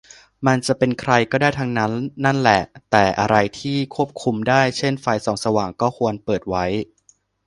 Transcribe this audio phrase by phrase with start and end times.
[0.47, 1.91] มันจะเป็นใครก็ได้ทั้งนั้น
[2.25, 2.61] นั่นแหละ
[2.91, 6.65] แต่อะไรที่ควบคุมได้ เช่นไฟส่องสว่าง ก็ควรเปิดไว้